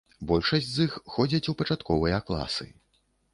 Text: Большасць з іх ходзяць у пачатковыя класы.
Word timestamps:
Большасць 0.29 0.69
з 0.77 0.85
іх 0.87 0.95
ходзяць 1.15 1.43
у 1.53 1.55
пачатковыя 1.59 2.17
класы. 2.31 2.69